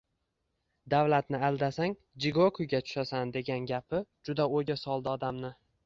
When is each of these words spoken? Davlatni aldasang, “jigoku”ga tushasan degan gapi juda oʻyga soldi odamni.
Davlatni 0.93 1.41
aldasang, 1.51 1.93
“jigoku”ga 2.25 2.83
tushasan 2.89 3.37
degan 3.39 3.71
gapi 3.77 4.05
juda 4.31 4.53
oʻyga 4.61 4.83
soldi 4.87 5.19
odamni. 5.19 5.59